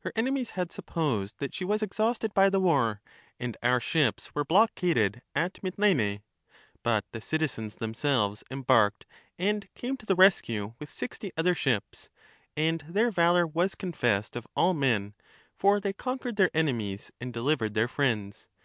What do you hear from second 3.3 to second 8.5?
and our ships were blockaded at Mitylene. But the citizens themselves